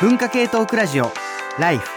[0.00, 1.10] 文化系トークラジオ
[1.58, 1.88] ライフ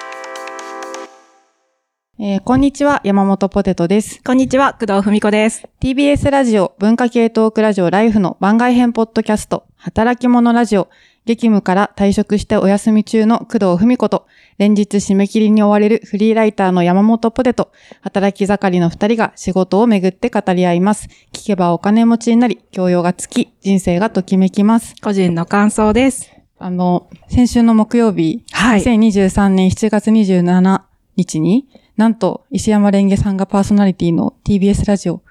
[2.19, 4.23] えーこんにちは、山本ポテトです。
[4.23, 5.67] こんにちは、工藤文子です。
[5.79, 10.89] TBS ラジオ文化系トークラジオライフの番外編ポッドキャスト、働き者ラジオ、
[11.25, 14.25] 激務から退職してお休み中の工藤文子と、
[14.57, 17.71] 連日締め切りに追われるフリーライターの山本ポテト、
[18.01, 21.07] 働き盛りの二人が仕事をめぐって語り合います。
[21.33, 24.95] 聞けばお金持ちになり、教養がつき、人生がときめきます。
[25.03, 26.40] 個人の感想です。
[26.63, 30.81] あの、先週の木曜日、はい2023年7月27
[31.15, 35.23] 日に、なんと石山レンゲさんがパーソナリティの TBS ラジオ、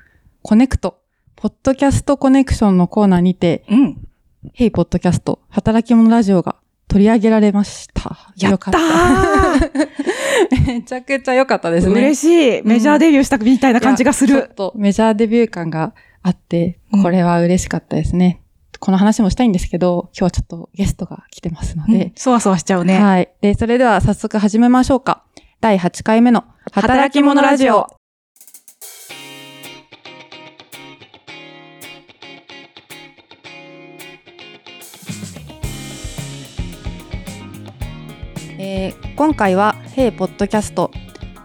[0.43, 0.99] コネクト、
[1.37, 4.09] ポッドキャストコネクションのコーナーにて、うん。
[4.55, 6.57] ヘイポッドキャスト、働き者ラジオが
[6.89, 8.35] 取り上げられました。
[8.37, 9.71] やったーた。
[10.67, 11.93] めちゃくちゃ良かったですね。
[11.93, 12.63] 嬉しい。
[12.65, 14.35] メジャーデビューしたみたいな感じがする。
[14.35, 18.41] いやちょっとメジャーデビュー感があってうん、これは嬉しかったですね。
[18.81, 22.99] この話もしたいんですけど、今日はちょっとゲストが来てますので、うんそわそわしちゃうね。
[22.99, 23.31] はい。
[23.43, 25.23] で、それでは早速始めましょうか。
[25.61, 27.87] 第8回目の働き者ラジオ。
[38.59, 40.91] えー今回は、ヘイポッドキャスト、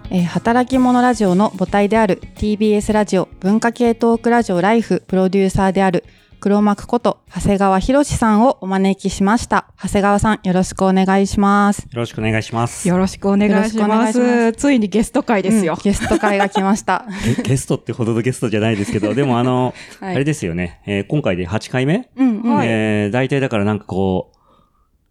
[0.09, 6.05] えー働き者ラジオの母体である TBS ラジオ文化系トークラジオライフプロデューサーである
[6.45, 9.73] 黒幕こと長谷川博さんをお招きしました。
[9.81, 11.79] 長谷川さん、よろしくお願いします。
[11.85, 12.87] よろしくお願いします。
[12.87, 14.53] よろしくお願いしますす。
[14.53, 15.81] ついにゲスト会ですようん。
[15.81, 17.07] ゲスト会が来ました。
[17.35, 22.55] ゲゲストってほどのゲストじゃないですけど、でもあの、 はいあれですよね、えー今回で8回目、うんうん。
[22.57, 24.31] はいえー大体だからなんかこ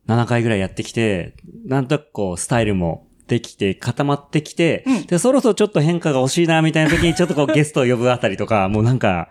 [0.06, 1.34] う、7回ぐらいやってきて、
[1.66, 9.28] なんとなくこう、スタイルもできて、固まってきて、うんで、そろそろちょっと変化が欲しいな、みたいな時にちょっとこう、ゲストを呼ぶあたりとか、もうなんか、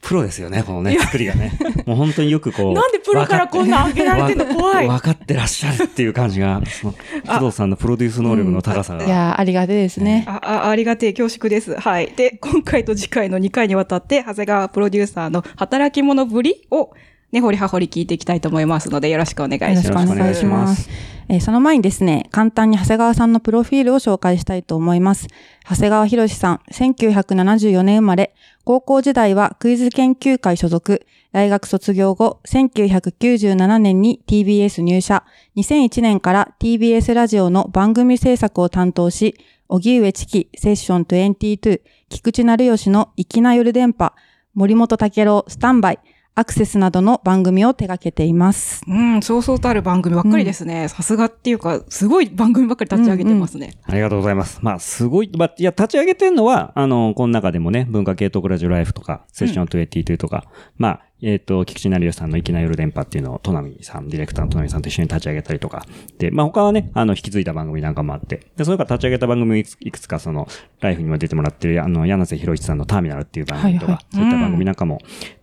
[0.00, 1.58] プロですよね、このね、作りがね。
[1.86, 2.72] もう本当によくこう。
[2.74, 4.88] なんでプロからこんな上げられてんの怖い。
[4.88, 6.94] 分かってらっしゃるっていう感じが、その
[7.26, 9.04] 工藤さんのプロデュース能力の高さが。
[9.04, 10.24] いやー、ありがてえですね。
[10.26, 11.78] あ、あ、ありがてえ恐縮です。
[11.78, 12.12] はい。
[12.16, 16.90] で、今回と次回の2回にわたって、長谷川プロデューサーの働き者ぶりを、
[17.32, 19.82] ねほりはほり聞いていきたいと思いますので、よろしくお願いします。
[19.82, 20.58] しくお願いしよろしくお願いしま。
[20.58, 25.26] ますえーその前にですね、簡単に長谷川さんのプロフィールを紹介したいと思います。
[25.68, 28.32] 長谷川博さん、1974年生まれ、
[28.64, 35.24] 高校時代はクイズ研究会所属、大学卒業後、1997年に TBS 入社、
[35.56, 39.34] 2001年から TBS ラジオの番組制作を担当し、
[39.68, 44.12] 荻上チキ、セッション22、菊池成吉の粋な夜電波、
[44.54, 45.98] 森本武郎、スタンバイ、
[46.38, 48.82] アクセスなどの番組を手掛けています。
[48.86, 50.86] うん、そうそうたる番組ばっかりですね。
[50.88, 53.78] さすがっていうか、すごい番組ばっかり立ち上げてますね。
[53.84, 54.58] ありがとうございます。
[54.60, 60.44] まあ、すごい、まあ、いや、立ち上げてんのは、あの、この中でもね、文化系トークラジオライフとか、セッション22とか、
[60.76, 65.86] まあ、えっ、と、菊池成吉さんの粋な夜電波っていうのを、トナミさん、ディレクターのトナミさんと一緒に立ち上げたりとか、
[66.18, 70.46] で、まあ、他はね、あの、引き継いだ番組なんかもあって、で、それから立ち上げた番組をいくつか、その、
[70.80, 74.98] ライフにも出てもらってる、あの、柳瀬博一さんのターミナルっていう番組とか、はいそういった番組なんかも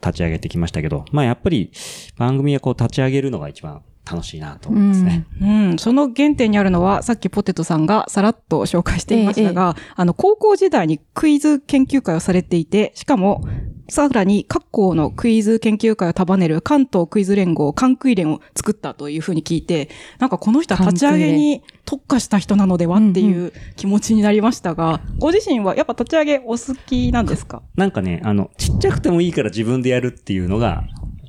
[0.06, 1.72] 立ち上げてきましたけど、まあ、やっぱり、
[2.18, 5.26] 番組はこう、立ち上げるのが一番楽しいなと思いますね。
[5.42, 13.42] うん、その原点にあるのは、さっきポテトさんがさらっと紹介していましたが、あの、高校時代にクイズ研究会をされていて、しかも、
[13.90, 19.90] さらに各校のクイズ研究会を束ねる関東クイズ連合、関クイ連を作ったというふうに聞いて、
[20.20, 27.62] なんかこの人は立ち上げに特化した人なのではっていう気持ちになりましたが、ご自身はやっぱ立ち上げお好きなんですか？
[27.76, 30.86] なんかね、あの、ちっちゃくてもいいから自分でやるっていうのが、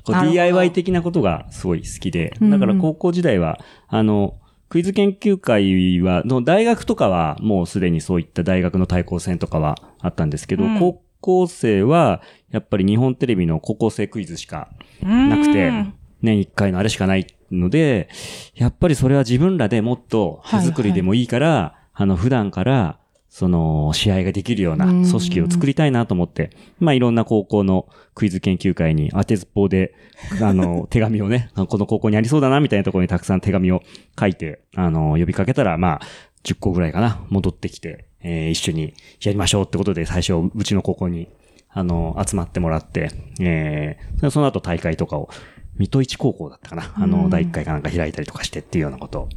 [0.07, 2.59] DIY 的なことがすごい好きで、うんうん。
[2.59, 4.35] だから高校時代は、あの、
[4.69, 10.79] クイズ研究会は、の大学とかはもうすでにそういった大学の対抗戦とかはあったんですけど、うん。
[10.79, 12.21] 高校生は、
[12.51, 14.69] やっぱり日本テレビの高校生クイズしか
[15.01, 18.09] なくてうん、年一回のあれしかないので、
[18.53, 22.99] やっぱりそれは自分らでもっと手作りでもいいから、あの、普段から、
[23.29, 29.93] その、試合ができるような組織を作りたいなと思って、まあ、いろんな高校のクイズ研究会に当てずっぽうで、
[30.41, 33.81] あの、 手紙をね、あこの高校にありそうだな、みたいなところにたくさん手紙を
[34.17, 36.01] 書いて、あの、呼びかけたら、まあ、
[36.45, 41.29] 10個ぐらいかな、戻ってきて、えー一緒にやりましょうってことで、最初、うちの高校に、
[41.69, 45.29] あの、集まってもらって、えーそその後大会とかを、
[45.77, 49.29] 水戸一高校だったかな、あの、第1回かなんか開いたりとかしてっていうようなことを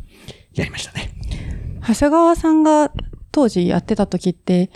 [0.54, 1.10] やりましたね。
[1.86, 2.92] 長谷川さんが
[3.30, 4.70] 当時やってた時って、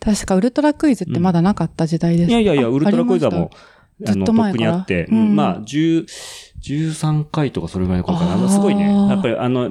[0.00, 3.50] 確かウルトラクイズってまだなかった時代ですか、いやいやいや、あウルトラクイズはも
[4.00, 5.36] う、ずっとにあって、うん。
[5.36, 6.06] まあ、10、
[6.62, 8.48] 13回とかそれぐらいの頃かな。
[8.48, 9.70] すごいね、やっぱりあの、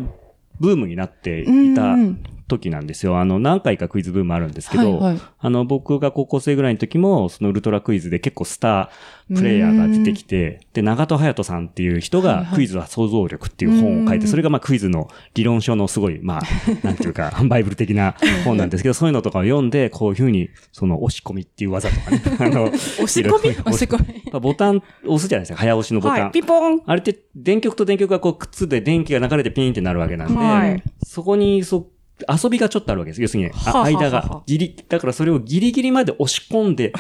[0.60, 1.46] ブームになってい
[1.76, 3.20] たうんうん時なんですよ。
[3.20, 5.22] あの、何回かクイズブームあるんですけど、はいはい。
[5.40, 14.32] あの、僕が高校生ぐらいの時も、そのウルトラクイズで結構スタープレイヤーが出てきて、で、長戸隼人さんっていう人が、クイズは想像力っていう本を書いて、うん。
[14.32, 16.42] それがまあクイズの理論書のすごい、まあ、
[16.84, 18.16] なんていうか、バイブル的な
[18.46, 23.50] 本なんですけど、そういうのとかを読んで、こういうふうに、その押し込みっていう技とかね、 あの、押し込み？
[23.50, 23.98] 押し込
[24.34, 24.40] み。
[24.40, 26.22] ボタン押すじゃないですか、早押しのボタン。
[26.24, 26.32] はい。
[26.32, 26.82] ピンポン。
[26.86, 30.84] あれって電極と電極がこうくっついて電気が流れてピーンってなるわけなんで、はい。
[31.04, 31.90] そこにそ
[32.28, 33.22] 遊びがちょっとあるわけです。
[33.22, 34.44] 要するに、あはあはあはあ間が。
[34.46, 36.94] ギリ、だからそれをギリギリまで押し込んで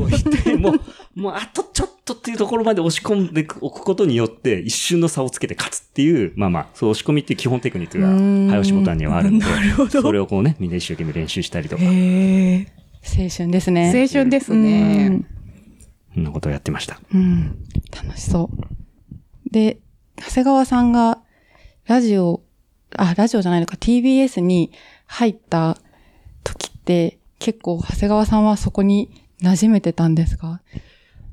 [0.00, 12.66] おいて、もう、もうあとちょっとっていうところまで押し込んでおくことによって、一瞬の差をつけて勝つっていう、まあまあ、そう押し込みっていう基本テクニックが、うん早押しボタンにはあるんで、なるほどそれをこうね、みんな一生懸命練習したりとか、へえ。
[13.04, 13.92] 青春ですね。
[13.94, 15.26] 青春ですうねん。
[16.14, 16.98] そんなことをやってました。
[17.12, 17.58] うん。
[17.94, 19.50] 楽しそう。
[19.50, 19.78] で、
[20.16, 21.20] 長谷川さんが、
[21.86, 22.42] ラジオ、
[22.96, 24.70] あ、ラジオじゃないのか、TBS に
[25.06, 25.78] 入った
[26.42, 29.10] 時って、結構長谷川さんはそこに
[29.42, 30.60] 馴染めてたんですか？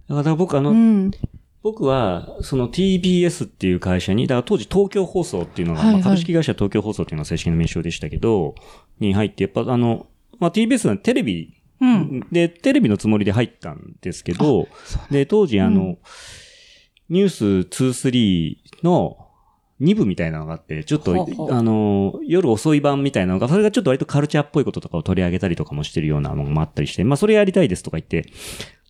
[0.09, 1.11] だから僕あの、うん。
[1.63, 6.01] 僕は、その TBS っていう会社に、だから当時東京放送っていうのが、はいはい。
[6.01, 8.55] まあ株式会社東京放送っていうのが正式な名称でしたけど、
[8.99, 10.07] に入って、やっぱあの、
[10.39, 12.27] まあ TBS はテレビうん。
[12.31, 14.67] で、テレビのつもりで入ったんですけど、
[15.11, 15.97] で、当時あの、うん。
[17.09, 19.20] ニュース23の
[19.81, 28.29] 2部みたいなのがあって、ちょっと、あの、夜遅い版みたいなのが、それがちょっと割とカルチャーっぽいこととかを取り上げたりとかもしてるようなのもあったりして、まあそれやりたいですとか言って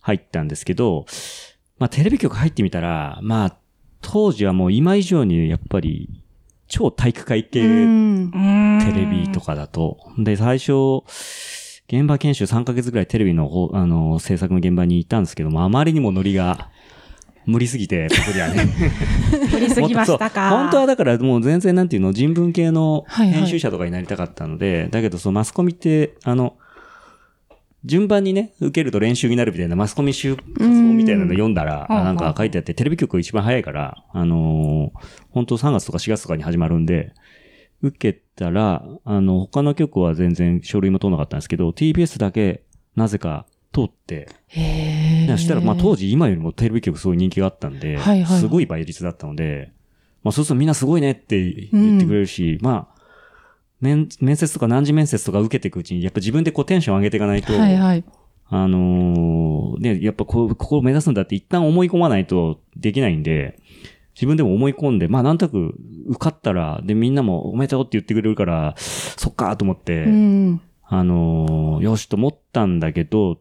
[0.02, 1.06] 入ったんですけど、
[1.78, 3.56] まあテレビ局入ってみたら、まあ
[4.02, 6.22] 当時はもう今以上にやっぱり
[6.68, 8.30] 超体育会系うん。
[8.84, 9.98] テレビとかだと。
[10.18, 11.04] で、最初、
[11.88, 16.70] 現場研修3ヶ月ぐらいテレビのほあの制作の現場に行ったんですけども、あまりにもノリが
[17.46, 18.66] 無理すぎて、僕にはね。
[19.50, 20.50] 振りすぎましたか。
[20.50, 26.56] 本当はだからもう全然なんていうの、人文系のはいはい編集者とかになりたかったので、だけどそのマスコミって、あの、
[27.84, 37.12] 順番にね、受けると練習になるみたいなマスコミ集活動みたいなの読んだら、なんか書いてあって、テレビ局一番早いから、あのー本当3月とか4月とかに始まるんで、
[37.80, 42.62] 受けたら、あの、他の局は全然書類も通らなかったんですけど、TBS だけ、
[42.94, 44.28] なぜか通って。
[45.28, 49.72] そしたら、まあ当時今よりもテレビ局すごい人気があったんで、はいはいすごい倍率だったので、
[50.22, 53.02] まあそうするとみんなすごいねって言ってくれるし、まあ、
[53.80, 58.04] 面、面接とか何時面接とか受けていくうちに、やっぱ自分でこうテンション上げていかないと、はいはい。
[58.48, 63.58] あのーね、やっぱこう、ここを目指すんだって一旦思い込まないとできないんで、
[64.14, 65.74] 自分でも思い込んで、まあなんとなく
[66.06, 70.60] 受かったら、でみんなもおめでとうって言ってくれるから、そっかと思って、うん。
[70.84, 73.40] あのーよしと思ったんだけど、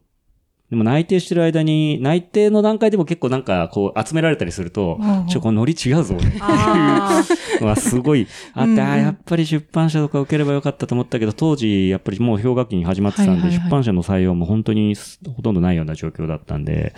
[0.72, 7.24] でも内定してる間に、内定の段階でも結構なんかこう集められたりするとちょ、このノリ違うぞっていうあ
[7.60, 14.96] のがすごいあって、うんあーやっぱり出版社とか受ければよかったと思ったけど、当時やっぱりもう氷河期に始まってたんで、出版社の採用も本当に
[15.36, 16.94] ほとんどないような状況だったんで、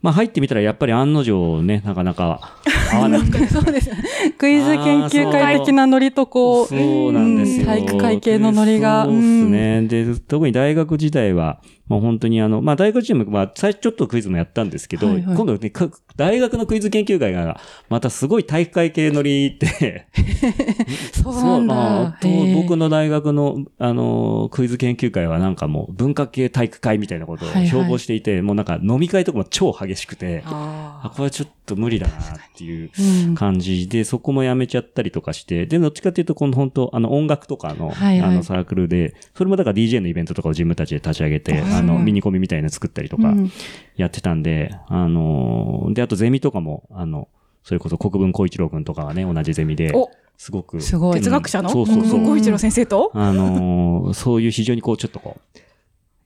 [0.00, 2.56] まあ入ってみたらやっぱり案の定ね、なかなか
[2.92, 3.44] 合わなくて。
[3.48, 3.90] そうです。
[4.38, 6.76] クイズ研究会的なノリとこう、そ
[7.08, 7.60] うなんですよ。
[7.60, 9.04] うん体育会系のノリが。
[9.04, 9.82] そうですね。
[9.82, 15.36] で、特に大学時代は、まあ本当にあの、まあ大学時代も、まあ最初ちょっとクイズもやったんですけど、はいはい。
[15.36, 20.06] 今度ね、か大学のクイズ研究会が、またすごい体育会系ノリって、
[21.12, 22.18] そうなんだ。
[22.20, 22.54] とへー。
[22.54, 27.66] 僕の大学の、あの、クイズ研究会はなんかもう文化系体育会みたいなことをはいはい。
[27.68, 32.16] 標榜していて、もうなんか飲み会とかも超激しくて、ああ、これはちょっと無理だなっ
[32.56, 32.90] ていう
[33.26, 33.34] うん。
[33.34, 38.30] 感じで、そこもやめちゃったりとかして、で、どっちかっていうと、この本当、あの、音楽とかの、はいはい。
[38.30, 43.50] あの、サークルで、それもだから DJ のイベントとかを自分たちで立ち上げて、ああの、ミニコミみたいなの作ったりとかうん。
[43.96, 47.28] やってたんで、あの、で、あとゼミとかも、あの、
[47.62, 50.80] それこそ国分光一郎君とかがね、同じゼミで、お、すごく。
[50.80, 51.20] すごい。
[51.20, 51.70] 哲学者の？
[51.70, 52.24] そうそうそう。
[52.24, 53.10] 小一郎先生と？
[53.14, 55.58] あのーそういう非常にこう、ちょっとこう、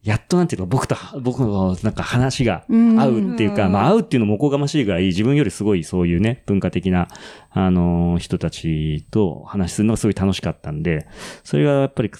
[0.03, 3.01] やっとなんていうの、僕と、僕のなんか話がうん。
[3.01, 3.73] 合うっていうか、うん。
[3.73, 7.09] まあ合うっていうのもおこがましいぐらい、自分よりすごいそういうね、文化的な、
[7.51, 11.07] あのー人たちと話するのがすごい楽しかったんで、
[11.45, 12.11] それがやっぱり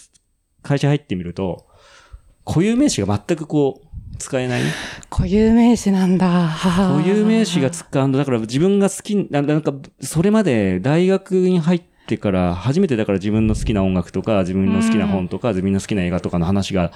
[0.63, 1.67] 会社入ってみると、
[2.51, 4.63] 固有名詞が全くこう、使えない。
[5.09, 6.51] 固有名詞なんだ。
[6.61, 16.91] 固有名詞が使うの、だから自分が好き、ななんか、それまで大学に入ってから、初めてだから自分の好きな音楽とか、自分の好きな本とか、自分の好きな映画とかの話が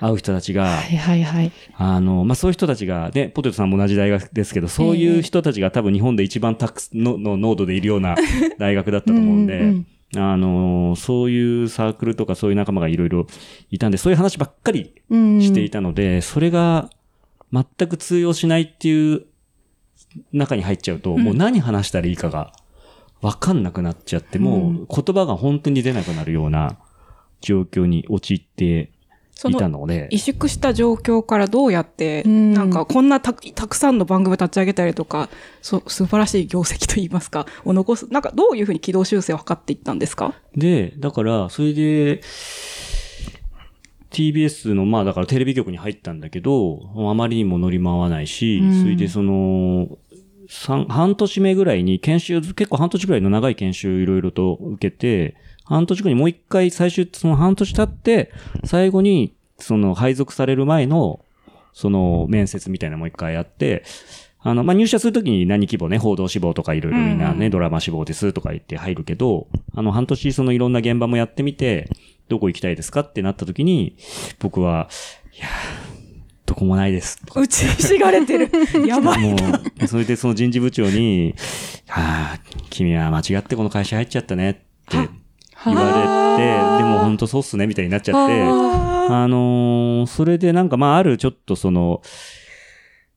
[0.00, 1.52] 合う人たちが、はいはいはい。
[1.76, 8.16] あの、まあ、そういう人たちが、ね、ポテトさんも同じ大学ですけど、そういう人たちが多分日本で一番たくすの、の濃度でいるような
[8.58, 13.26] 大学だったと思うんで、うんうんあの、そういうサークルとかそういう仲間がいろいろ
[13.70, 16.90] いたんで、そういう話ばっかりうんしていたので、それが
[17.52, 19.26] 全く通用しないっていう
[20.32, 22.52] 中に入っちゃうと、もう何話したらいいかが
[23.20, 26.78] わかんなくなっちゃって、もう言葉が本当に出なくなるような
[27.40, 28.99] 状況に陥ってそ
[29.48, 32.52] いたのので、萎縮した状況からどうやって、うん。
[32.52, 35.28] なんかこんなたたくさんの番組を立ち上げたりとか、
[35.62, 40.34] そ素晴らしい業績といいますか、を残す、なんかどういうふうに軌道修正を図っていったんですか？
[40.56, 42.20] で、だから、それで、
[44.10, 48.82] TBS の、まあだからテレビ局に入ったんだけど、あまりにも乗り回らないし、うん。
[48.82, 49.98] それでその、
[50.48, 55.36] 三半年目ぐらいに研修、結構半年ぐらいの長い研修いろいろと受けて、
[55.70, 58.32] 半年後にもう一回最終、その半年経って、
[58.64, 61.24] 最後に、その配属される前の、
[61.72, 63.84] その面接みたいなのもう一回やって、
[64.40, 69.46] あの、まあ、入社するときに何規模ね、報道志望とかいろいろみんなね、うんドラマ志望ですとか言って入るけど、
[69.76, 71.88] あの、半年そのいろんな現場もやってみて、
[72.28, 73.96] どこ行きたいですかってなったときに、
[74.40, 74.88] 僕は、
[75.36, 77.20] いやー、どこもないです。
[77.32, 78.50] 打ちひしがれてる。
[78.88, 79.36] やばい。
[79.86, 81.36] それでその人事部長に、
[81.86, 84.54] はあ、君は間違ってこの会社入っちゃったねっ
[84.88, 85.19] て
[85.64, 92.02] 言われて、でも本当そうっすねみたいになっちゃって、あのーそれでなんかまああるちょっとその、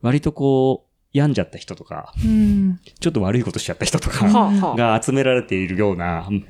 [0.01, 2.79] 割とこう、病んじゃった人とか、うん。
[2.99, 4.27] ちょっと悪いことしちゃった人とか、
[4.75, 6.45] が集められているような、うん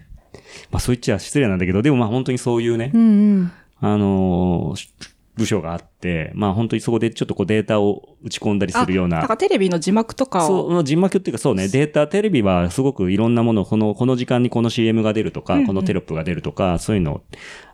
[0.72, 3.52] まあそう言っちゃ失礼なんだけど、でもまあ本当にそういうねう、んうん。
[3.82, 10.70] あのー部署があって、まあ本当にそこでちょっとこうデータを打ち込んだりするようななんかテレビの字幕とかを。
[10.70, 17.22] そう、人幕っていうかそうね、データ、テレビはすごくいろんなもの、この、この時間にこの CM が出るとか、うんうんこのテロップが出るとか、そういうのを、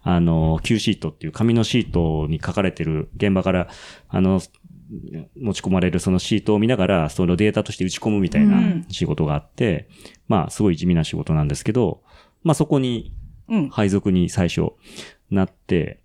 [0.04, 3.68] あの、Q シートっていう紙のシートに書かれてる現場から、
[4.10, 4.40] あの、
[5.36, 8.52] 持ち込まれるそのシートを見ながら、そのデータとして打ち込むみたいうん
[8.82, 9.90] な仕事があって、
[10.28, 12.04] まあ、すごい地味な仕事なんですけど、
[12.44, 13.14] まあそこに
[13.50, 13.70] うん。
[13.70, 14.74] 配属に最初
[15.30, 15.99] なって、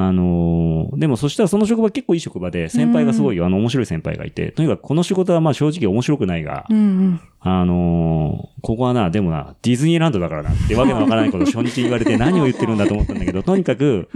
[0.00, 7.20] あのーでもそしたらその職場結構いい職場で、先輩がすごい、あの、面白い先輩がいて、とにかくこの仕事はまあ正直面白くないが、うんうん。
[7.40, 14.08] あのーここはな、でもな、ディズニーランドだからなってわけのわからないことを初日言われて 何を言ってるんだと思ったんだけど、とにかく。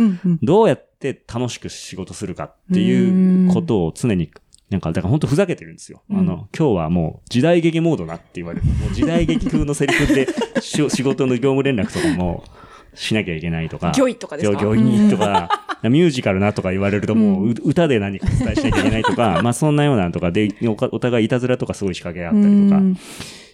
[0.42, 4.30] どうやって楽しく仕事するかっていうことを常に、
[4.70, 6.02] なんか、だから本当ふざけてるんですよ。
[6.10, 8.64] うんあの、今日はもう時代劇モードなって言われる。
[8.80, 10.28] もう時代劇風のセリフで
[10.60, 12.44] し 仕事の業務連絡とかも
[12.94, 13.92] しなきゃいけないとか。
[13.94, 14.58] 魚意とかですか？
[15.10, 22.96] とか、ミュージカルなとか言われるともう、う歌で何か伝えしなきゃいけないとか、 まあそんなようなのとかで、お互いいたずらとかすごい仕掛けあったりとかうん。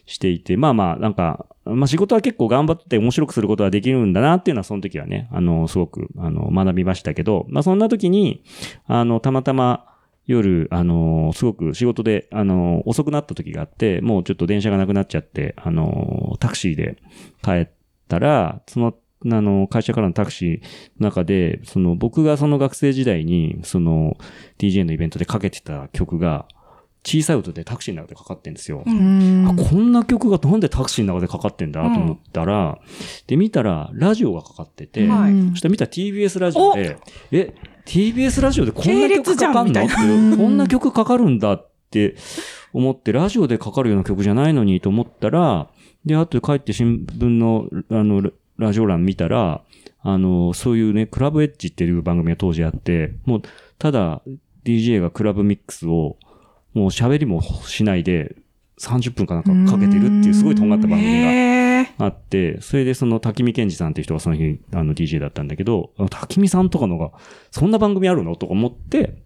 [0.07, 8.43] していて、まあまあ、なんか、まあ仕事は結構頑張って面白くすることができるんだなっていうのはその時はね、あの、すごく、あの、学びましたけど、まあそんな時に、
[8.87, 9.85] あの、たまたま
[10.29, 16.99] 夜、あの、すごく仕事で、あの、遅くなった時があって、もうちょっと電車がなくなっちゃって、あの、タクシーで
[17.43, 17.69] 帰っ
[18.09, 18.95] たら、その、
[19.25, 20.61] あの、会社からのタクシー
[21.01, 24.17] の中で、その、僕がその学生時代に、その、
[24.59, 26.47] DJ のイベントでかけてた曲が、
[27.05, 28.83] 小さい音でタクシーの中でかかってんですよ。
[28.85, 32.79] うんあ、こんな曲がなんでタクシーの中でかかってんだと思ったら、
[33.27, 35.33] で、見たら、ラジオがかかってて、はい。
[35.33, 36.99] うんそしたら見たら TBS ラジオで、
[37.33, 37.55] え、
[37.87, 39.85] TBS ラジオでこんな曲かかんの？
[39.85, 39.95] って
[40.37, 42.17] こんな曲かかるんだって
[42.73, 45.71] 思って、ラジオでかかるような曲じゃないのにと思ったら、
[46.05, 49.63] で、後で帰って新聞の、あの、ララジオ欄見たら、
[50.01, 53.43] あの、そういうね、クラブエッジっていう番組が当時あって、もう、
[53.79, 54.23] ただ、
[54.65, 56.17] DJ がクラブミックスを、
[56.75, 58.37] もう喋りもしないで、
[58.79, 61.23] 30分かなんかかけてるっていうすごいとんがった番組
[61.99, 67.11] があって、それでその滝見健二さんっていう人がその日、あの DJ だったんだけど、滝見さんとかのが、
[67.51, 69.23] そんな番組あるのとか思って、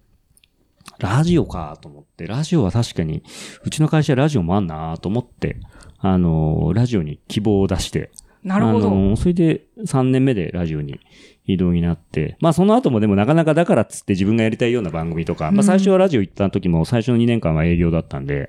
[0.98, 3.22] ラジオかと思って、ラジオは確かに、
[3.64, 5.56] うちの会社ラジオもあんなと思って、
[5.98, 8.10] あの、ラジオに希望を出して、
[8.44, 9.16] なるほど。
[9.16, 10.98] それで3年目でラジオに
[11.44, 18.48] 移動になって、まあその後もでもなかなかだからっつって自分がやりたいような番組とか、まあ最初はラジオ行った時も最初の2年間は営業だったんで、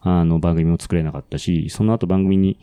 [0.00, 2.58] あの番組も作れなかったし、その後番組に、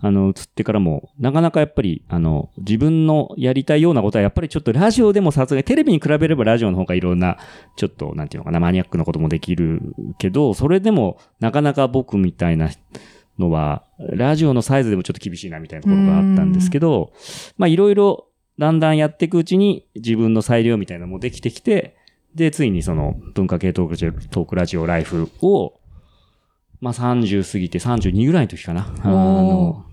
[0.00, 7.38] あの、移ってからも、なかなかやっぱり、あの、自分のやりたいようなことはやっぱりちょっとラジオでもさすがにテレビに比べればラジオの方がいろんな、
[7.76, 12.70] ちょっと、なんていうのかな、マニアックなこともできるけど、それでもなかなか僕みたいな
[13.38, 17.12] のは、ラジオのサイズでもちょっと厳しいなみたいなところがあったんですけど、
[17.56, 21.96] まあいろいろだんだんやっていくうちに自分の裁量みたいなのもできてきて、
[22.34, 25.80] で、ついにその文化系トークラジオライフを、
[26.80, 28.92] まあ30過ぎて32ぐらいの時かな。
[29.02, 29.84] あの、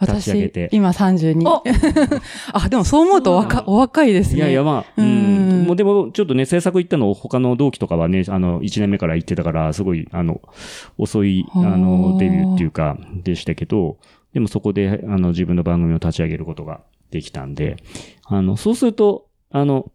[0.00, 1.62] 立ち上げて私、今32お。
[2.52, 4.36] あ、でもそう思うとお若お若いですね。
[4.36, 5.66] いやいや、まあ、ううんん。
[5.66, 10.40] もうでも、ちょっとね、制作行ったの、他の同期とかはね、あの、1年目から行ってたから、すごい、あの、
[10.98, 13.98] 遅い、あはあの、デビューっていうか、でしたけど、
[14.34, 17.76] でもそこで、あの、自分の番組を立ち上げることができたんで、
[18.24, 19.90] あの、そうすると、あの、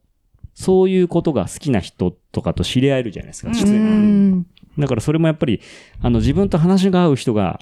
[0.54, 4.46] そういうことが好きな人とかと知り合えるじゃないですか、実際ん。
[4.78, 5.62] だからそれもやっぱり、
[6.02, 7.60] あの、自分と話が合う人が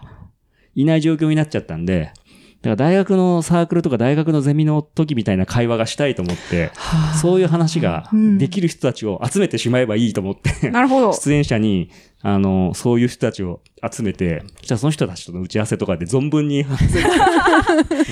[0.76, 2.12] いない状況になっちゃったんで、
[2.64, 6.72] から大学のサークルとか大学のゼミの時みたいな会話がしたいと思って、
[7.22, 11.14] そういう話ができる人たちを集めてしまえばいいと思って、 なるほど。
[11.14, 11.90] 出演者に、
[12.22, 17.08] あの、そういう人たちを集めて、じゃあその人たちとの打ち合わせとかで存分に話せる。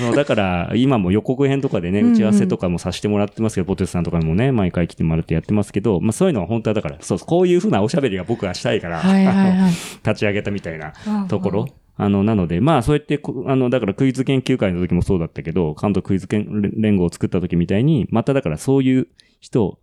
[0.00, 2.12] のだから、今も予告編とかでね、うんうん。
[2.14, 9.70] 打ち合わせとかもさせてもらってますけど、ポテトさんとかにもね、毎回来てもらってやってますけど、まあそういうのは本当はだから、そう、こういうふうなおしゃべりが僕はしたいから、はいはいはい。
[10.06, 10.94] 立ち上げたみたいな
[11.28, 11.68] ところ。
[12.00, 19.08] あの、なので、まあ、そうやってこ、あの、だからクイズ研究会の時もそうだったけど、関東クイズ研連合を作った時みたいに、まただからそういう
[19.40, 19.80] 人を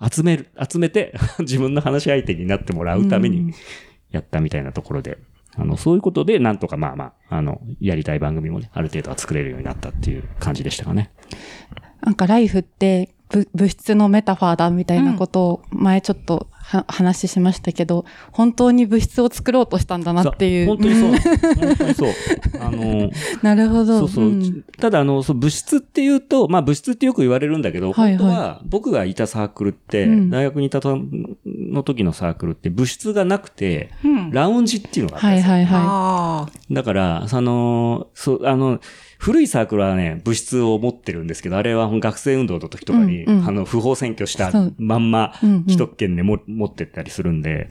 [0.00, 3.54] 集める、集めて、 自分の話し相手になってもらうために
[4.10, 5.16] やったみたいなところで、
[5.56, 11.10] あの、そういうことで、なんとかまあまあ、あの、やりたい番組もね、ある程度は作れるようになったっていう感じでしたかね。
[12.02, 16.55] なんかライフってぶ物質のメタファーだみたいなことを前ちょっとは
[16.88, 20.66] 話しましたけど、本当に物質を作ろうとしたんだなっていう。
[20.66, 21.10] 本当にそう。
[21.10, 22.10] 本当にそう。
[22.60, 23.10] あの、
[23.42, 24.00] なるほど。
[24.00, 24.24] そうそう。
[24.26, 30.98] んただ、あの、そう物質っていうと、まあ物質ってよく言われるんだけど、はいはい本当は僕がいたサークルって、うん大学にいたと
[31.46, 34.30] の時のサークルって物質がなくて、うん。
[34.30, 35.52] ラウンジっていうのがあったんはいですよ。
[35.54, 36.50] はいはああ。
[36.70, 38.80] だから、その、そう、あの、
[39.18, 47.70] 古いサークルはね、物質を持ってるんですけど、あれは学生運動の時とかに、うんうんあの、不法占拠したまんまうんうん、既得権でも、持ってったりするんで、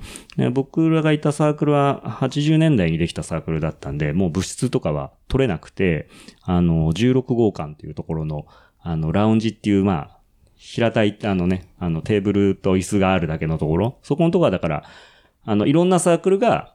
[0.53, 6.07] 僕らがいたサークルは80年代にできたサークルだったんで、もう部室とかは取れなくて、
[6.43, 8.45] あの、16号館っていうところの、
[8.79, 10.19] あの、ラウンジっていう、まあ、
[10.55, 14.83] 平たい、あのね、あの、テーブルと椅子があるだけのところ、そこのところはだから、
[15.43, 16.74] あの、いろんなサークルが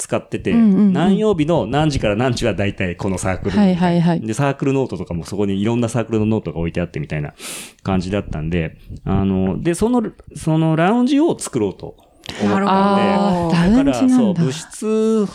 [0.00, 3.56] 使ってて、うんうんうん何曜日の何時から何時は大体このサークル。
[3.56, 7.34] はいはいはいで、サークルノートとかもそこにいろんなサークルのノートが置いてあってみたいな
[7.82, 10.02] 感じだったんで、あの、で、その、
[10.34, 11.96] そのラウンジを作ろうと
[12.42, 12.96] 思った
[13.50, 14.34] んで、だから、そう。
[14.34, 15.26] 物質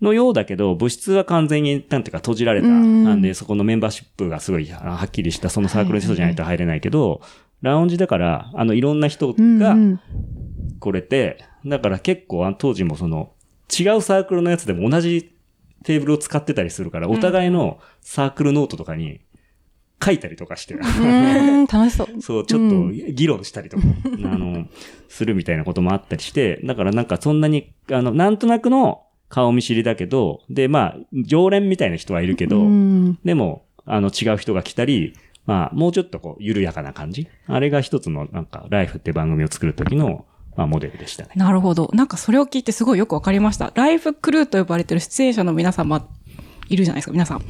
[0.00, 2.68] のようだけど、物質は完全に、なんていうか閉じられた。
[2.68, 7.20] うんなんで、そこのメンバーシップがすごいあはっきりした、そのサークルの人じゃないと入れないけど、
[7.62, 10.00] ラウンジだから、あの、いろんな人がうんうん
[10.80, 13.32] 来れて、だから結構、当時もその、
[13.78, 15.34] 違うサークルのやつでも同じ
[15.84, 19.20] テーブルを使ってたりするから、お互いのサークルノートとかに
[20.02, 22.08] 書いたりとかして、楽しそう。
[22.20, 23.82] そう、ちょっと議論したりとか、
[24.24, 24.66] あの、
[25.08, 35.14] するみたいなこともあったりして、だからなんかそんなに、あの、なんとなくの顔見知りだけど、で、まあ、常連みたいな人はいるけど、うんでも、あの、違う人が来たり、
[35.46, 37.28] まあ、もうちょっとこう、緩やかな感じ。
[37.46, 40.26] あれが一つの、なんか、ライフって番組を作る時の、
[40.60, 41.30] まあ、モデルでしたね。
[41.36, 41.90] なるほど。
[41.94, 43.72] なんかそれを聞いてすごいよくわかりました。
[43.74, 46.06] ライフクルーと呼ばれてる出演者の皆様、
[46.68, 47.42] いるじゃないですか、皆さん。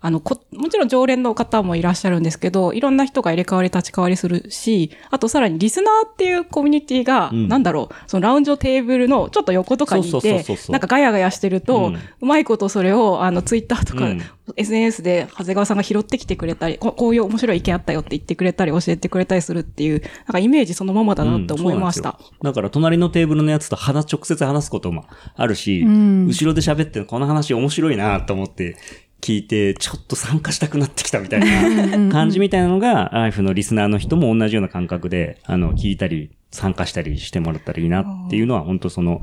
[0.00, 14.22] あの、こ、もちろん常連の方もいらっしゃるんですけど、いろんな人が入れ替わり立ち替わりするし、あとさらにリスナーっていうコミュニティが、うんなんだろう、そのラウンジのテーブルのちょっと横とかにいてなんかガヤガヤしてると、ううんまいことそれを、あの、ツイッターとか、うん
[14.56, 22.18] SNS で長谷川さんが拾ってきてくれたりこ、こういう面白い意見あったよって言ってくれたり、教えてくれたりするっていう、なんかイメージそのままだなって思いました。
[22.20, 26.26] うんだから、隣のテーブルのやつと話、直接話すこともあるし、うん。
[26.26, 28.76] 後ろで喋ってるこの話面白いなと思って
[29.20, 39.20] 聞いて、ちょっと参加したくなってきたみたいな感じみたいなのが、ライフのリスナーの人も同じような感覚で、あの、聞いたり、参加したりしてもらったらいいなっていうのは、本当その、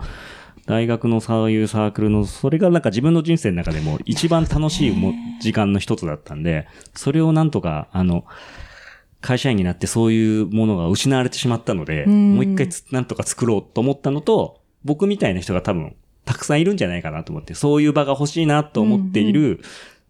[0.65, 8.25] 大学のそういうサークルの、それがなんか自分の人生の中でも一番楽しいも時間の一つだったんで、それをなんとか、あの、
[9.19, 12.35] 会社員になってそういうものが失われてしまったので、ん。
[12.35, 15.95] もう一回つなんとか作ろうと思ったのと、僕みたいな人が多分
[16.25, 19.61] たくさんいるんじゃないかなと思って、そういう場が欲しいなと思っている、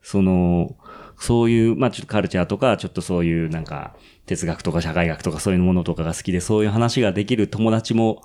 [0.02, 0.76] その、
[1.18, 8.24] そういう、まあちょっとカルチャーとか、ちょっとそういうなんか、哲学とか社会学とかそういうものとかが好きで、そういう話ができる友達も、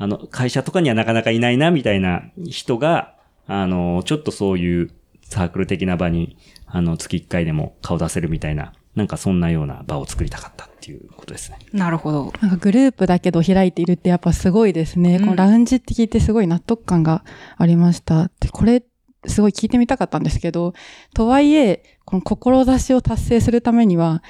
[0.00, 4.90] あの、会社とかにはなかなかいないな、みたいな人が、あの、ちょっとそういう
[5.24, 11.58] サークル的な場に、あの、月1回でも顔出せるみたいな、なんかそんなような場を作りたかったっていうことですね。
[11.74, 12.32] なるほど。
[12.40, 15.16] なんかグループだけど開いているってやっぱすごいですね。
[15.16, 17.22] うんこのラウンジって聞いてすごい納得感が
[17.58, 18.30] ありました。
[18.40, 18.82] で、これ、
[19.26, 20.72] すごい聞いてみたかったんですけど、
[21.12, 24.22] とはいえ、この志を達成するためには、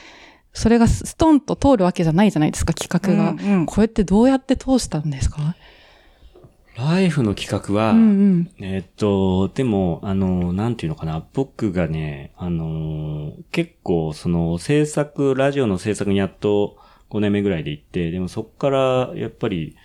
[0.52, 3.30] それがスストンと通るわけじゃないじゃないですか、企画が。
[3.32, 5.54] うんうんこれってどうやって通したんですか？
[6.76, 8.50] ライフの企画は、うんうん。
[8.58, 16.78] えーっと、でも、あの、なんていうのかな、僕がね、あの、結構、その、制作、ラジオの制作にやっと
[17.10, 19.76] 5年目ぐらいで行って、でもそっから、やっぱり、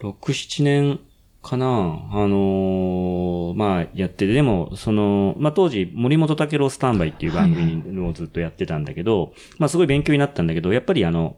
[0.00, 1.00] 6、7年
[1.44, 1.66] かな、
[2.10, 11.36] あのまあ、やってて、でも、その、まあ、当時、森本武郎スタンバイっていう番組をずっとやってたんだけど、まあ、すごい勉強になったんだけど、やっぱりあの、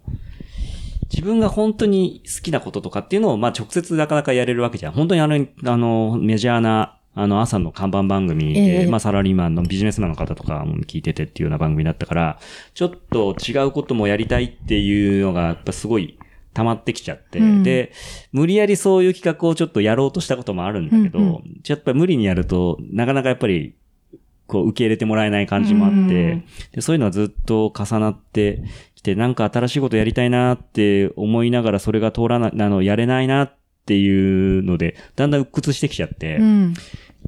[1.13, 4.93] 自分が本当に好きなこととかっていうのを、まあ直接なかなかやれるわけじゃん。
[4.93, 8.87] 本当にあの、あの、メジャーな、あの、朝の看板番組で、ええ。
[8.87, 12.39] まあ、サラリーマンのビジネスマンの方とかも聞いててっていうような番組だったから、
[12.75, 16.19] ちょっと違うこともやりたいっていうのが、やっぱすごい
[16.57, 17.63] 溜まってきちゃって、うん。
[17.63, 17.93] で、
[18.33, 23.75] 無理やりそういう企画をちょっとやろうとしたこともあるんだけど、うんうやっぱり無理にやると、なかなかやっぱり、
[24.47, 26.11] こう、受け入れてもらえない感じもあって、うん
[26.73, 28.63] でそういうのはずっと重なって
[28.95, 36.75] きて、なんか新しいことやりたいなって思いながら、それが通らない、あの、やれないなっていうので、だんだん鬱屈してきちゃって、うん。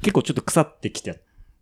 [0.00, 1.16] 結構ちょっと腐ってきちゃっ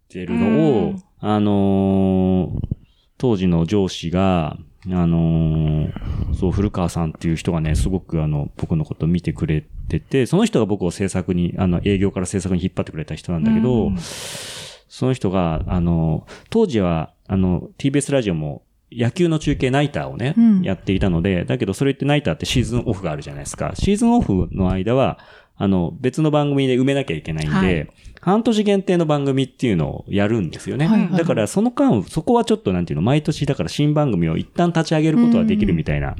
[0.09, 1.02] てるのを、うん。
[1.18, 2.76] あのー
[3.18, 4.57] 当時の上司が、
[4.88, 13.98] あのーそう、古川さんっていう人がね、すごくあの、僕のことを見てくれてて、その人が僕を制作に、あの、営業から制作に引っ張ってくれた人なんだけど、うん。
[13.98, 20.62] その人が、あの、当時は、あの、TBS ラジオも野球の中継ナイターをね、うん。
[20.62, 23.72] やっていたので、だけどそれってナイターってシーズンオフがあるじゃないですか。
[23.74, 25.18] シーズンオフの間は、
[25.57, 27.88] あの、別の番組で埋めなきゃいけないんで、はい
[28.27, 30.89] 半年限定の番組っていうのをやるんですよね。
[30.89, 36.17] はいはいはいだからその間、そこはちょっとなんていうの、毎年だから新番組を一旦立ち上げることはできるみたいな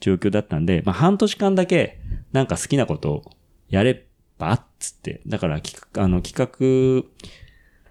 [0.00, 1.98] 状況だったんで、まあ半年間だけ
[2.32, 3.22] なんか好きなことを
[3.70, 4.04] やれ
[4.36, 7.08] ばっつって、だから企画、あの企画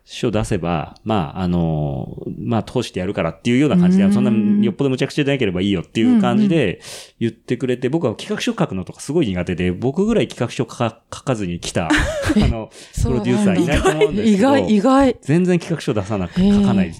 [0.05, 4.13] 書出せば、まあ、あの、まあ、通してやるからっていうような感じで、うん。
[4.13, 6.79] そんな、よっぽど無茶苦茶でなければいいよっていう感じで
[7.19, 12.69] 言ってくれて、僕は企画書書くのとかすごい苦手で、僕ぐらい企画書書か書かずに来た、 あの、
[13.03, 15.17] プロデューサーいないと思うんですけど、意外、意外。
[15.21, 16.93] 全然企画書出さなく、書かない、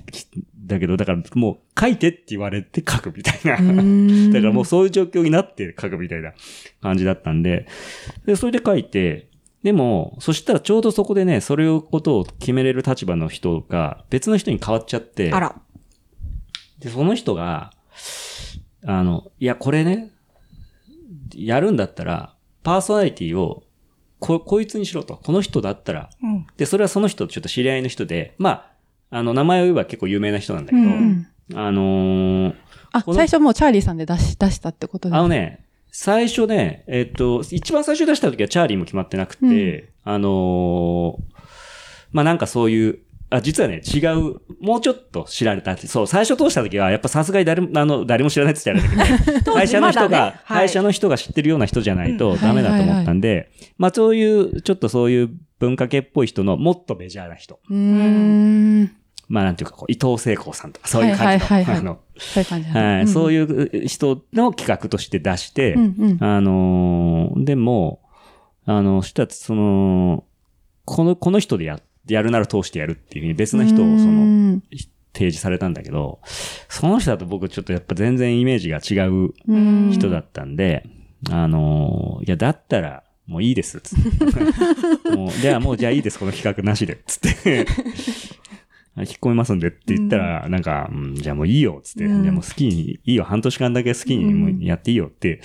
[0.66, 3.58] だけど、だからもう書いてって言われて書くみたいな。
[3.58, 6.34] だだからもうそういう状況になって書くみたいな
[6.82, 7.68] 感じだったんで、
[8.26, 9.28] で、それで書いて、
[9.66, 15.56] でも、そしたらちょうどそこでね、それをことを決めれる立場の人が別の人に変わっちゃって、あら。
[16.78, 17.74] で、その人が、
[18.86, 20.12] あの、いや、これね、
[21.34, 23.64] やるんだったら、パーソナリティを、
[24.20, 25.18] こ、こいつにしろと。
[25.18, 26.12] この人だったら。
[26.22, 26.46] うん。
[26.58, 28.70] で、それはその人、ちょっと知り合いの人で、ま
[29.10, 32.56] あ、あの、名前を言えば結構有名な人なんだけど、うんうんあのー
[32.92, 35.65] あ、最初もうチャーリーさんで出し、出したってことですあのね、
[35.98, 41.36] 最初ね、えっと、一番最初出した時はチャーリーも決まってなくて、あのー
[42.12, 45.78] まあ、なんかそういう、あ、実はね、違う、もうちょっと知られた。
[45.78, 55.30] そう、最初通した時は、やっぱさすがに誰も、あの、誰も知らないって言ったらあれだけど、 会社の人が、ねはい会社の人が知ってるような人じゃないとうんダメだと思ったんで、まあ、そういう、ちょっとそういう
[55.60, 57.62] 文化系っぽい人のもっとメジャーな人。
[57.70, 57.78] うー
[58.84, 58.92] ん。
[59.28, 63.42] まあ、なんていうか、こう伊藤聖子さんとか、そういう感じの、はいはいはいはいあの、そういう感じはい、そういい
[63.84, 66.24] う人の企画として出して、うんうん。
[66.24, 68.02] あのーでも、
[68.66, 70.24] あの、したら、その、
[70.86, 74.62] この、この人でや、やるなら通してやるっていうふうに別の人を、その、の、
[75.14, 76.20] 提示されたんだけど、
[76.70, 80.86] その人だと僕ちょっとやっぱ全然イメージが違ううん人だったんで、
[81.32, 84.04] あのーいや、だったら、もういいです、つっ
[85.04, 85.10] て。
[85.16, 87.66] もう、ではもうじゃあいいです、この企画なしで、つって。
[88.98, 92.06] 引っ込みますんでって言ったら、なんか、うん、じゃあもういいよ、つって。
[92.06, 92.24] うん。
[92.24, 95.42] じゃあもう好きに、いいよ、半年間だけ好きにもうやっていいよって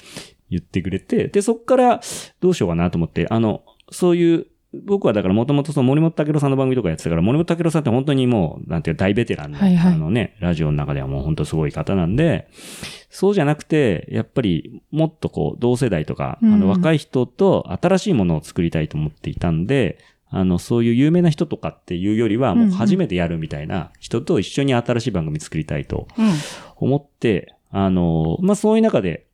[0.51, 2.01] 言ってくれて、で、そっから
[2.41, 4.47] どうしようかなと思って、あの、そういう、
[4.87, 9.93] 僕はだからもともとその森本武郎さんの番組とかやってたから、森本武郎さんって本当にもう、なんていうか大ベテランの、はいはい。
[9.95, 12.49] あのね、ラジオの中ではもう本当すごい方なんで、
[13.09, 16.61] そうじゃなくて、やっぱりもっとこう、同世代とか、あうん。
[16.61, 19.99] の若い人と新しいものを作りたいと思っていたんで、
[20.31, 26.33] あの、そういう有名な人とかっていうよりは、もう初めてやるみたいな人と一緒に新しい番組作りたいとうん。
[26.77, 29.27] 思って、あの、まあ、そういう中で、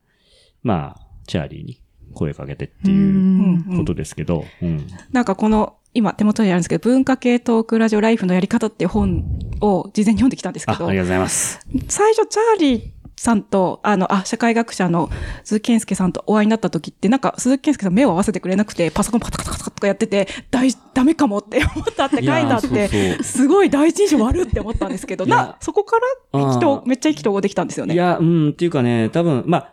[0.62, 1.80] まあ、チャーリーに
[2.14, 4.87] 声かけてっていううんことですけど、うん。
[5.12, 9.24] なんかこの、今手元にあるんですけど、文化系トークラジオライフのやり方っていう本
[9.62, 11.66] を事前に読んできたんですけあ、あどりがとう、ございます。
[11.88, 12.82] 最初チャーリー
[13.18, 15.11] さんと、あの、あ、社会学者の
[15.42, 25.96] 鈴木健介さんとお会いになった時って、なんか鈴木健介さん目を合わせてくれなくて、パソコンパタパタパタとかやってて、大、ダメかもって思ったって書いてあっいやーそうて、そうすごい第一印象悪って思ったんですけど、な、そこか
[26.33, 27.94] ら意気投、めっちゃ意気投合できたんですよね。
[27.94, 29.72] いや、うん、っていうかね、多分、まあ、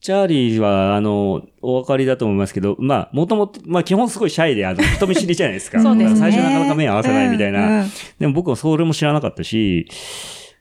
[0.00, 5.80] チャーリーは、あの、お分かりだと思いますけど、まあ、もともと、まあ、基本すごいシャイで、あの、人見知りじゃないですか。
[5.82, 6.20] そうですね。
[6.20, 7.66] 最初なかなか目合わせないみたいな。
[7.66, 7.86] うんうん
[8.18, 9.88] でも僕はそれも知らなかったし、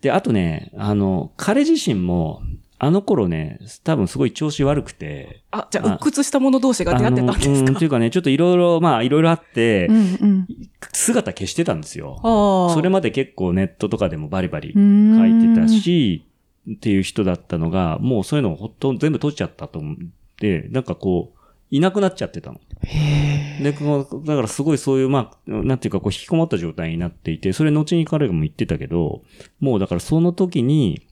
[0.06, 2.44] で、あとね、あの、彼自身も、
[2.78, 7.72] あの頃ね、多分すごい調子悪くて、あ、じゃあ、鬱屈した者同士が出会ってたんですか？
[7.72, 10.48] っていうかね、ちょっといろいろ、まあ、いろいろあって、うんうん。
[10.94, 12.20] 姿消してたんですよ。
[12.22, 15.68] それまで結構ネットとかでもバリバリ書書いてた。
[15.68, 16.28] し、
[16.70, 19.96] っていう人だったのが、もうそういうのをほとんど全部閉じちゃったと思っ
[20.38, 21.35] て、なんかこう、
[21.72, 22.60] いなくなっちゃってたの。
[22.84, 29.24] へで、こうだからすごいそういう、まあ、なんていうか、こう、引きこもった状態になっていて、それ後に彼がも言ってたけど、
[29.60, 31.08] もうだからその時に、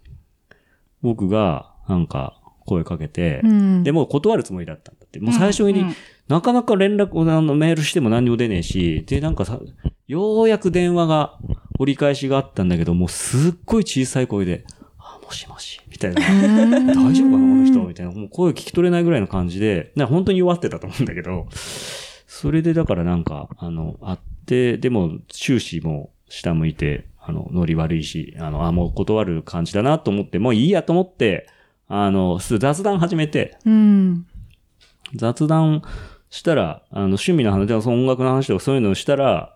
[1.01, 3.83] 僕が、なんか、声かけて、うん。
[3.83, 5.19] でもう断るつもりだったんだって。
[5.19, 5.95] もう最初に、うん
[6.27, 9.59] なかなか連絡、あの、メールしても何にも出ねえし、で、なんかさ、
[10.07, 11.37] ようやく電話が、
[11.79, 14.63] 折り返しがあったんだけど、もうすっごい小さい声で、
[15.33, 16.21] しもし、みたいな。
[16.21, 17.79] 大丈夫かな、この人？
[17.83, 18.11] みたいな。
[18.11, 21.47] もう声聞き取れないぐらいの感じで、な本当に弱ってたと思うんだけど、
[22.27, 31.47] それでだからなんか、あの、あって、でも終始もう下向いて、あの、ノリ悪いし、あの、あ、もう断る感じだなと思って、もういいやと思って、
[31.87, 34.25] あの、す雑談始めて、うん。
[35.15, 35.83] 雑談
[36.29, 39.55] したら、あの、趣味の話とか、その音楽の話とかそういうのをしたら、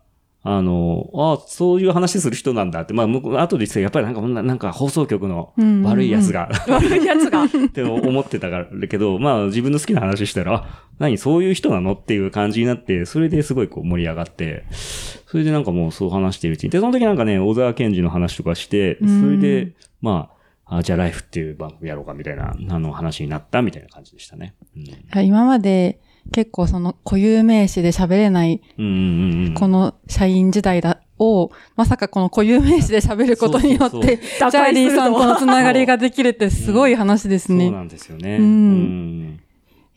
[0.49, 7.43] あの、あそういう話する人なんだって、まあ、向こう後で言ってたやっぱりなんか、ななんか放送局の悪いやつが、悪いやつが。
[7.43, 16.69] って思ってたからけど、まあ自分の好きな話したら、あ、何そういう人なのっていう感じになって、それですごいこう盛り上がって、それでなんかもうそう話しているうちに。
[16.69, 20.29] で、その時なんかね、小沢健二の話とかして、それで、ま
[20.65, 24.55] あ、あじゃあライフっていう番組やろうかみたいな、あの話になったみたいな感じでしたね。
[24.77, 25.25] うん。
[25.25, 25.99] 今まで
[26.31, 29.53] 結構その固有名詞で喋れないうんうんうんうん。
[29.53, 37.65] この社員時代だを、まさかこの固有名詞で喋ることによそうそうって、そうチャーリーさんとのつながりができるってすごい話ですね。
[37.65, 38.37] そうなんですよね。
[38.37, 38.43] うん。
[38.43, 39.39] うん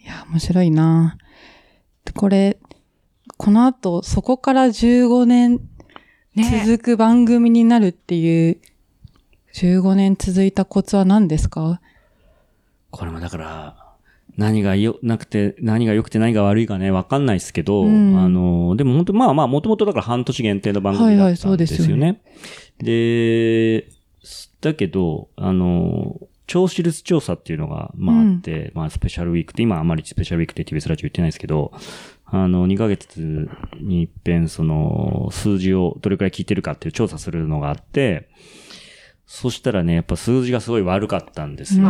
[0.02, 1.18] いや、面白いな。
[2.14, 2.58] これ、
[3.36, 5.60] この後、そこから15年
[6.34, 6.62] ね。
[6.64, 8.58] 続く番組になるっていう、
[9.54, 11.80] 15年続いたコツは何ですか？
[12.90, 13.79] これもだから、
[14.40, 22.22] 何がよ、なくて、何が良くて何が悪いかね、わかんないですけど、うんあの、でも本当まあまあ、もともとだから半年限定の番組はいはいだったんですよね。
[22.24, 23.86] そうで
[24.62, 31.72] だけど、あの、聴取率調査っていうのが、まああって、まあスペシャルウィークって、今あんまりスペシャルウィークって TBS ラジオ言ってないですけど、
[32.24, 33.46] あの、2ヶ月
[33.78, 38.28] に一遍、その、数字をどれくらい聞いてるかっていう調査するのがあって、
[39.26, 41.86] そしたらね、やっぱ数字がすごい悪かったんですよ。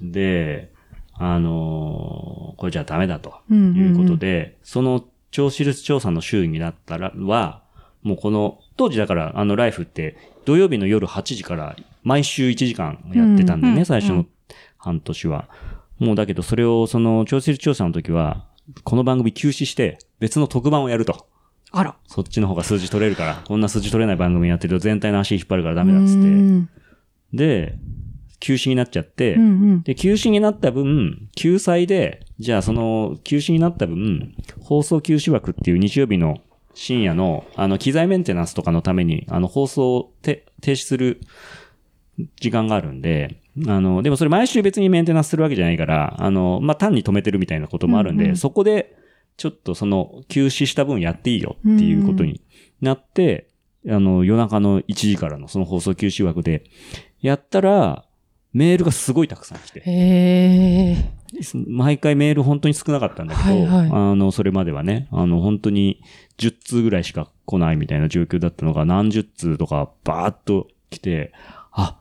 [0.00, 0.70] で、
[1.18, 7.62] あのーこれじゃダメだとうんうんうんいうことで、その聴取率調査の週になったらは、
[8.02, 14.24] もうこの、当時だから、あの、ライフって、土曜日の夜8時から毎週1時間やってたんでね、うん最初の
[14.78, 15.48] 半年は。
[15.98, 18.46] もうだけど、それを、その、聴取率調査の時は、
[18.84, 21.26] この番組休止して、別の特番をやると。
[21.72, 21.96] あら。
[22.06, 26.18] そっちの方が数字取れるから、こんな数字取れない番組やってると全体の足引っ張るからダメだっつって。
[26.18, 26.68] うん
[27.34, 27.76] で、
[28.40, 29.46] 休止になっちゃって、うんう
[29.76, 29.82] ん。
[29.82, 36.38] で、休止になった分、救済で、じゃあその、休止になった分、放送休止枠っていう日曜日の
[36.74, 41.20] 深夜の、あの、機材メンテナンスとかのために、あの、放送をて停止する
[42.40, 48.36] 時間があるんで、あの、でもそれ毎週別にメンテナンスするわけじゃないから、あの、まあ、単に止めてるみたいなこともあるんで、うんうん。
[48.36, 48.94] そこで、
[49.38, 52.42] ちょっとその、休止した分やっていいよっていうことに
[52.80, 53.48] なって、
[53.88, 56.64] あの、夜中の1時からのその放送休止枠で、
[57.20, 58.05] やったら、
[58.56, 59.80] メールがすごいたくさん来て。
[59.80, 60.96] へえ。
[61.66, 66.00] 毎回メール本当に少なかったんだけど、はいはいあの、それまではね、あの、本当に
[66.38, 71.34] 10通ぐらいしか来ないみたいな状況だったのが何十通とかバーッと来て、
[71.70, 71.98] あ、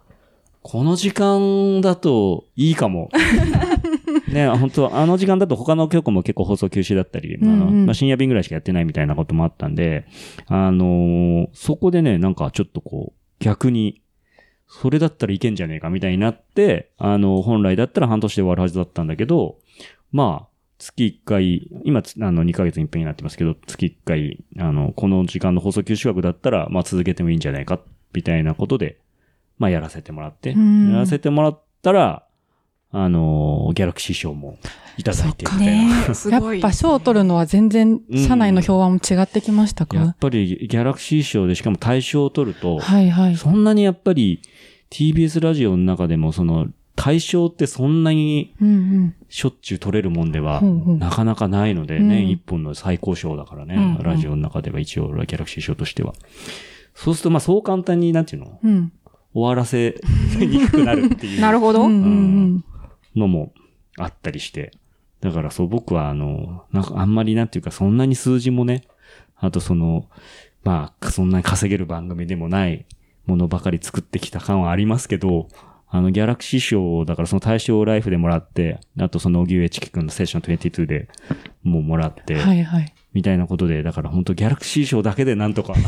[0.62, 3.10] この時間だといいかも。
[4.32, 10.06] ね、本当あの時間だと他の局も結構放送休止だったり、うんうんまあ、深夜便ぐらいしかやってないみたいなこともあったんで、
[10.48, 14.02] あのーそこでね、なんかちょっとこう、逆に、
[14.68, 19.58] それだったらいけんじゃねえかみたいになって、あの、本来だったら半年で終わるはずだったんだけど、
[20.12, 20.48] まあ、
[20.78, 27.80] 月1回、今、つあの、2ヶ月に一遍になってますけど、月1回、あの、この時間の放送休止枠だったら、まあ続けてもいいんじゃないか、
[28.14, 28.98] みたいなことで、
[29.58, 32.24] まあやらせてもらって、うんやらせてもらったら、
[32.92, 34.58] あの、ギャラクシー賞も
[34.98, 35.74] いただいて、みたいな。
[35.74, 35.90] ね
[36.32, 36.40] や。
[36.40, 43.36] っぱ賞を取るのは全然社内の評判も違ってきましたか、やっぱりギャラクシー賞でしかも大賞を取ると、はいはい。
[43.36, 44.42] そんなにやっぱり
[44.90, 48.54] TBS ラジオの中でもその大賞ってそんなに。
[49.30, 56.14] しょっちゅう取れるもんではなかなかないのでうんね、一本の最高賞だからね、ラジオの中では一応ギャラクシー賞としては。
[56.94, 58.60] そうするとまあそう簡単になんていうの？
[58.64, 58.92] うん。
[59.34, 60.00] 終わらせ
[60.40, 61.90] にくくなるっていう なるほど。
[61.90, 63.52] のも
[63.98, 64.72] あったりして。
[65.20, 68.84] だからそう僕はあの、なんかあんまりなんていうかそんなに数字もね、
[69.36, 70.06] あとその、
[70.64, 72.86] まあそんなに稼げる番組でもない
[73.26, 75.48] ものばかり作ってきた感はありますけど、
[75.88, 81.08] あのギャラクシー賞をだからその大賞をライフでもらって、あとその荻上チキ君のセッション22で
[81.64, 82.40] もうもらって、うん。
[82.42, 82.94] はいはい。
[83.14, 85.74] みたいなことで、だから本当ギャラクシー賞だけでなんとか、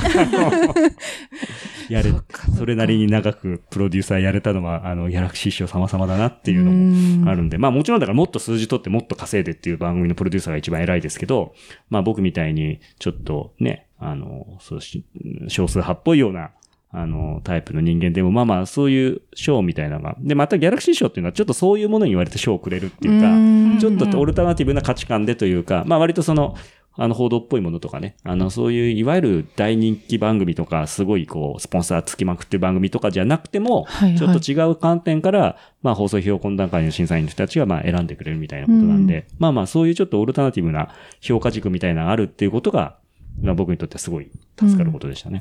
[1.89, 2.13] やれ、
[2.57, 11.53] それなりに長くプロデューサーやれたのは、あの、ギャラクシー賞様々だなっていうのもあるんで、まあもちろんだからもっと数字取ってもっと稼いでっていう番組のプロデューサーが一番偉いですけど、
[11.89, 15.03] まあ僕みたいにちょっとね、あの、そうし、
[15.49, 16.51] 少数派っぽいような、
[16.99, 20.15] あの、タイプの人間でも、まあまあ、そういう賞みたいなのが。
[20.19, 26.55] で、またギャラクシー賞っていうのは、ちょっとそういうものに言われて賞をくれるっていうか、うんちょっとオルタナティブな価値観でというか、まあ割とその、
[26.99, 40.89] あの、報道っぽいものとかね、あの、そういう、いわゆる大人気番組とか、すごいこう、スポンサーつきまくってる番組とかじゃなくても、はいはいちょっと違う観点から、まあ、放送費用懇談会の審査員の人たちが、まあ、選んでくれるみたいなことなんで、まあまあ、そういうちょっとオルタナティブな
[41.21, 42.97] 評価軸みたいなのがあるっていうことが、
[43.43, 45.39] まあ、僕にとってはすごい助かることでしたね。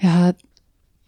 [0.00, 0.36] いやー、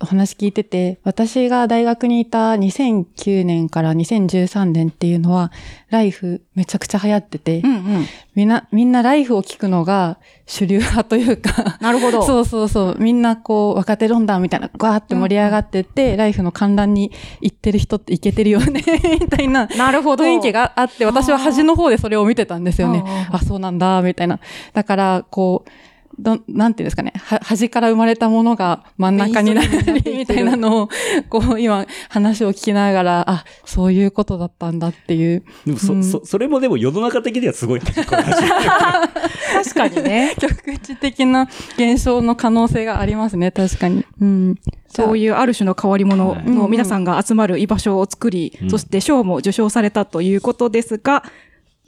[0.02, 5.52] お話聞いてて、私が大学にいた2009年から2013年っていうのは、
[5.90, 8.06] ライフめちゃくちゃ流行ってて、うんうん。
[8.34, 12.22] みんな、みんなライフを聞くのが主流派というか、なるほど。
[12.22, 12.96] そうそうそう。
[12.98, 18.82] みんなこう、若手論壇みたいな、ガーって盛り上がってって、ライフの観覧に行ってる人って行けてるよね、
[19.20, 20.24] みたいななるほど。
[20.24, 23.32] 雰囲気があって、私は端の方でそれを見てたんですよねあ。
[23.32, 24.40] ーあ、そうなんだ、みたいな。
[24.72, 25.70] だから、こう、
[26.18, 27.12] ど、なんていうんですかね。
[27.16, 30.88] は、端から生まれたものが真ん中になるメインストリームになっていくみたいなのを、
[31.28, 35.44] こう、今、話を聞きながら、あ、そういうことだったんだっていう。
[35.64, 38.42] でもそ、うんそ、それもでも世の中的にはすごい端っこの話
[39.64, 40.34] 確かにね。
[40.40, 44.04] 局地的な現象の可能性がありますね、確かに。
[44.20, 44.56] うん。
[44.88, 51.24] そういうある種の変わり者はいの皆さんが集まる居場所を作り、うんそして賞も受賞されたということですが、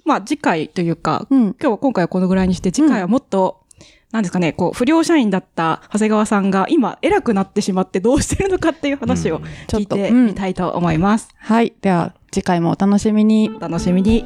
[0.05, 1.41] まあ次回というか、うん。
[1.41, 3.62] 今日は今回はこのぐらいにして、次回はもっと、
[4.13, 11.29] なんですかね、こう、不良社員だった長谷川さんが今偉くなってしまってどうしてるのかっていう話をうん聞いてちょっとうんみたいと思います。
[11.39, 11.73] はい。
[11.81, 13.51] では、次回もお楽しみに。
[13.57, 14.25] お楽しみに。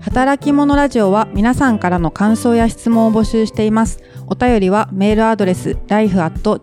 [0.00, 4.02] 働き者ラジオは皆さんからの感想や質問を募集しています。
[4.26, 6.60] お便りはメールアドレス life.tbs.co.jp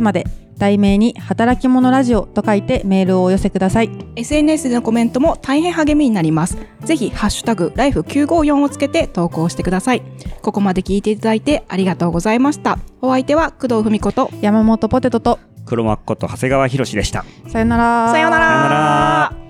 [0.00, 0.26] まで、
[0.58, 3.90] 題名に働き者ラジオと書いてメールをお寄せください。
[4.16, 6.58] SNS でのコメントも大変励みになります。
[6.84, 10.02] ぜひ、ハッシュタグ、ライフ954をつけて投稿してください。
[10.42, 12.78] ここまで聞いていただいてありがとうございました。
[13.00, 17.24] お相手は工藤文子と、山本ポテトと、黒幕こと長谷川博でした。
[17.48, 18.10] さよなら。
[18.10, 19.45] さようなさようならら